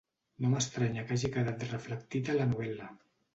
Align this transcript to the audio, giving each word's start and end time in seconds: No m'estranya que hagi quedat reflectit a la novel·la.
No 0.45 0.49
m'estranya 0.53 1.03
que 1.09 1.17
hagi 1.17 1.29
quedat 1.35 1.67
reflectit 1.75 2.33
a 2.35 2.39
la 2.41 2.49
novel·la. 2.55 2.91